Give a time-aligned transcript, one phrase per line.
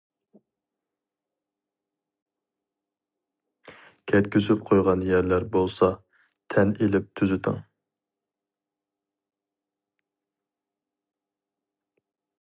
[4.11, 5.91] كەتكۈزۈپ قويغان يەرلەر بولسا
[6.55, 7.63] تەن ئېلىپ تۈزىتىڭ!